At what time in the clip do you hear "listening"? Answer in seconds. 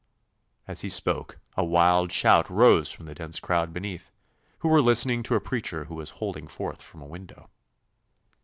4.81-5.21